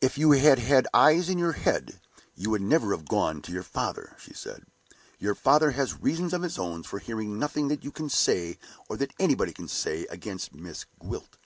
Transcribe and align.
"If 0.00 0.18
you 0.18 0.32
had 0.32 0.58
had 0.58 0.88
eyes 0.92 1.28
in 1.28 1.38
your 1.38 1.52
head, 1.52 2.00
you 2.34 2.50
would 2.50 2.60
never 2.60 2.90
have 2.90 3.06
gone 3.06 3.40
to 3.42 3.52
your 3.52 3.62
father," 3.62 4.16
she 4.18 4.34
said. 4.34 4.64
"Your 5.20 5.36
father 5.36 5.70
has 5.70 6.00
reasons 6.00 6.32
of 6.34 6.42
his 6.42 6.58
own 6.58 6.82
for 6.82 6.98
hearing 6.98 7.38
nothing 7.38 7.68
that 7.68 7.84
you 7.84 7.92
can 7.92 8.08
say, 8.10 8.58
or 8.88 8.96
that 8.96 9.14
anybody 9.20 9.52
can 9.52 9.68
say, 9.68 10.06
against 10.06 10.52
Miss 10.52 10.86
Gwilt." 10.98 11.36